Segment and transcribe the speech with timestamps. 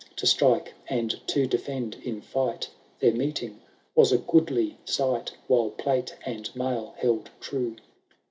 [0.15, 2.67] To strike and to defend in fight.
[2.99, 3.61] Their meeting
[3.93, 5.33] was a goodly sight.
[5.45, 7.75] While plate and mail held true.